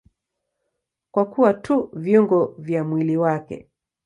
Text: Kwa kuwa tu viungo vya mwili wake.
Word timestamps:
Kwa 1.11 1.25
kuwa 1.25 1.53
tu 1.53 1.89
viungo 1.93 2.55
vya 2.57 2.83
mwili 2.83 3.17
wake. 3.17 3.67